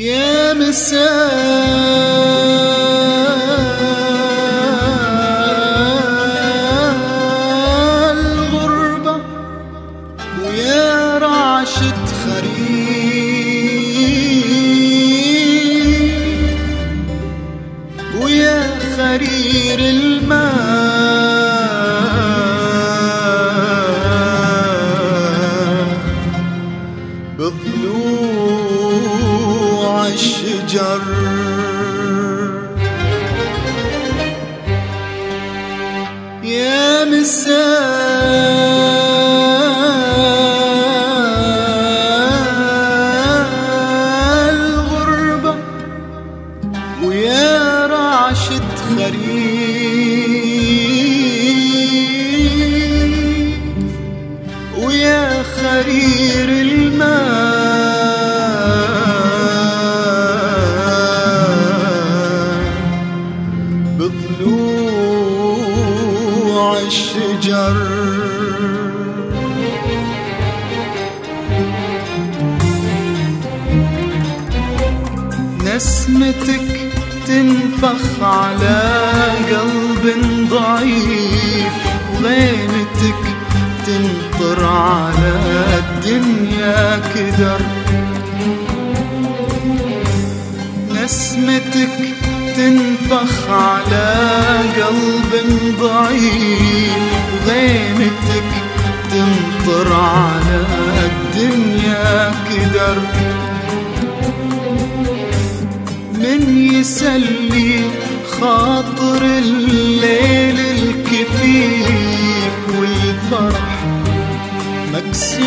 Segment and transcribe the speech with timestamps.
[0.00, 0.52] يا
[11.60, 13.50] رعشة خريف.
[18.22, 18.60] ويا
[18.96, 20.40] خرير الماء.
[27.38, 28.78] بضلوع
[30.08, 31.02] الشجر.
[36.44, 38.49] يا مساء
[48.96, 50.50] خريف
[54.78, 57.30] ويا خرير الماء
[65.10, 67.76] بضلوع الشجر.
[75.64, 76.79] نسمتك
[77.30, 78.80] تنفخ على
[79.50, 80.04] قلب
[80.50, 81.72] ضعيف.
[82.14, 83.22] وغيمتك
[83.86, 85.32] تنطر على
[85.78, 87.60] الدنيا كدر.
[90.90, 92.14] نسمتك
[92.56, 94.14] تنفخ على
[94.76, 95.32] قلب
[95.80, 97.02] ضعيف.
[97.46, 98.50] وغيمتك
[99.10, 100.64] تنطر على
[101.04, 102.96] الدنيا كدر.
[106.80, 107.80] يسلي
[108.40, 113.84] خاطر الليل الكفيف والفرح
[114.94, 115.40] مكسور.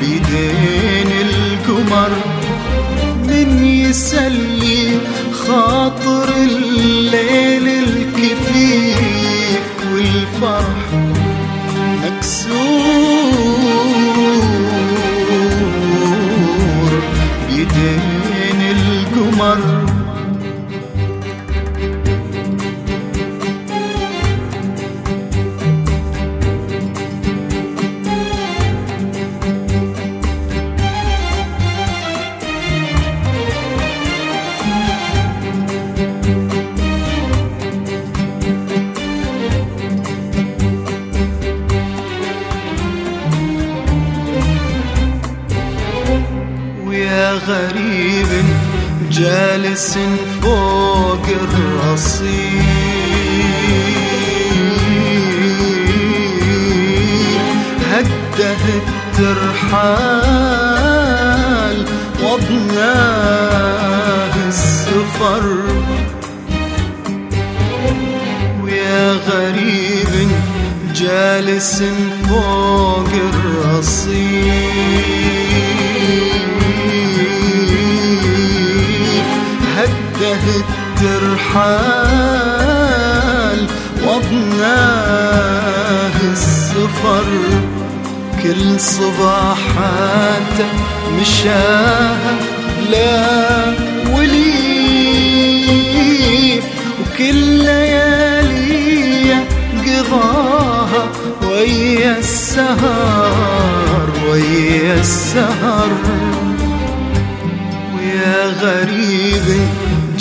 [0.00, 2.10] بيدين القمر
[3.28, 4.98] من يسلي
[5.48, 6.33] خاطر
[47.48, 48.28] غريب
[49.10, 49.98] جالس
[50.42, 52.64] فوق الرصيف.
[57.92, 58.62] هده
[59.74, 60.24] الترحال
[62.22, 63.64] وضناه
[64.48, 65.44] السفر
[68.62, 70.12] ويا غريب
[70.94, 71.82] جالس
[72.28, 74.64] فوق الرصيف.
[80.20, 80.36] هده
[82.34, 83.66] الترحال
[84.06, 85.32] وضناه
[86.32, 87.26] السفر
[88.42, 90.68] كل صباحاته
[91.20, 92.34] مشاها
[92.90, 93.64] لا
[95.24, 96.64] وليف
[97.00, 99.34] وكل ليالي
[99.86, 101.04] قضاها
[101.42, 105.90] ويا السهر ويا السهر
[107.96, 109.03] ويا غريب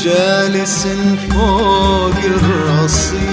[0.03, 0.87] جالس
[1.31, 3.23] فوق الرصيف.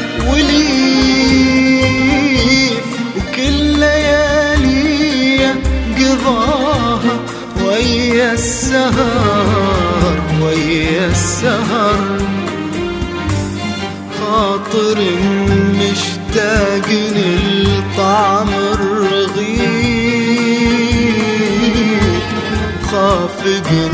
[23.52, 23.92] خافق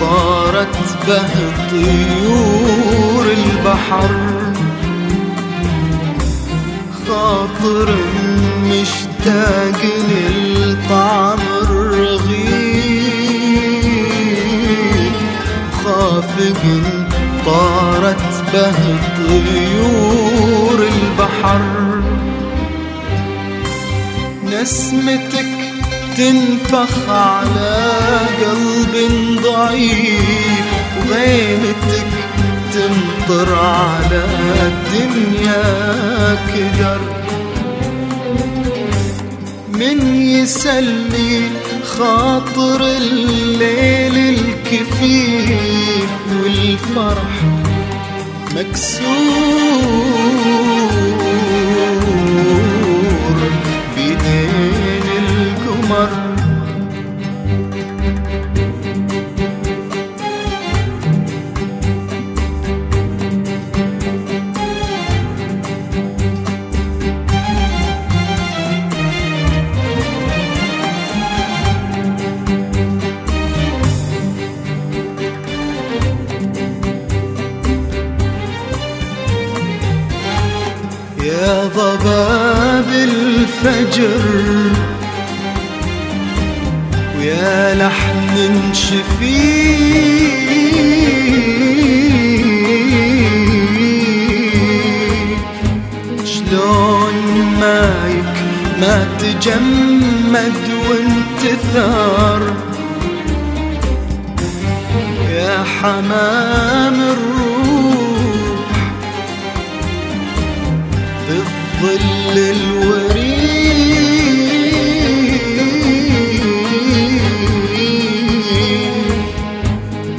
[0.00, 0.76] طارت
[1.06, 1.20] به
[1.70, 4.10] طيور البحر.
[7.08, 7.88] خاطر
[8.64, 12.86] مشتاق للطعم الرغيف.
[15.84, 16.62] خافق
[17.46, 18.78] طارت به
[19.16, 21.60] طيور البحر.
[24.52, 25.65] نسمتك
[26.16, 27.92] تنفخ على
[28.40, 28.94] قلب
[29.42, 30.66] ضعيف
[30.98, 32.12] وغيمتك
[32.72, 34.24] تمطر على
[34.62, 35.64] الدنيا
[36.54, 37.00] كدر.
[39.72, 41.50] من يسلي
[41.98, 46.10] خاطر الليل الكفيف
[46.42, 47.34] والفرح
[48.56, 49.86] مكسور.
[83.04, 84.20] الفجر.
[87.18, 90.46] ويا لحن شفيف
[96.24, 97.14] شلون
[97.60, 98.36] مايك
[98.80, 102.42] ما تجمد وانتثار
[105.30, 107.46] يا حمام الروح.
[111.82, 113.36] الظل الوريد.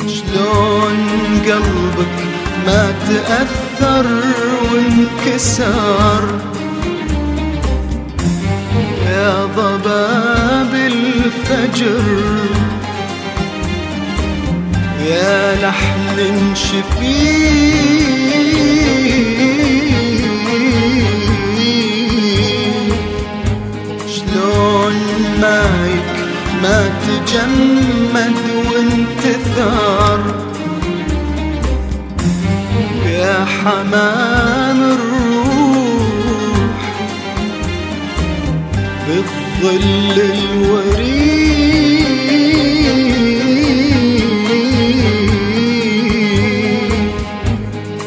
[0.07, 0.97] شلون
[1.45, 2.17] قلبك
[2.65, 4.07] ما تأثر
[4.71, 6.23] وانكسر؟
[9.07, 12.03] يا ضباب الفجر.
[15.09, 17.97] يا لحن شفيف
[27.27, 28.37] تجمد
[28.71, 30.19] وانتثار
[33.05, 36.79] يا حمام الروح
[39.05, 41.27] في الظل الوريد.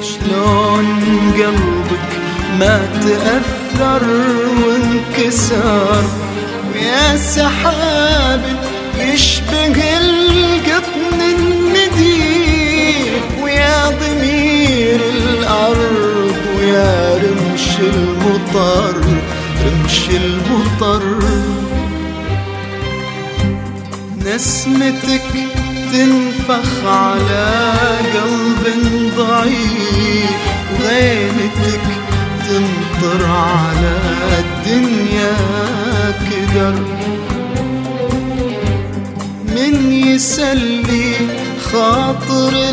[0.02, 0.88] شلون
[1.36, 2.10] قلبك
[2.58, 4.02] ما تأثر
[4.62, 6.04] وانكسر.
[6.74, 8.69] ويا سحاب
[9.00, 18.96] يشبه القطن النديف ويا ضمير الأرض ويا رمش المطر
[19.64, 21.18] رمش المطر.
[24.26, 25.22] نسمتك
[25.92, 27.72] تنفخ على
[28.14, 28.64] قلب
[29.16, 30.30] ضعيف
[30.72, 31.84] وغيمتك
[32.48, 33.94] تمطر على
[34.38, 35.36] الدنيا
[36.30, 36.39] كدر
[40.40, 41.14] يسلي
[41.72, 42.69] خاطر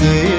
[0.00, 0.37] gönlüm